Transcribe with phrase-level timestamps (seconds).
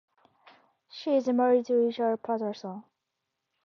[0.89, 2.85] She is married to Richard Patterson.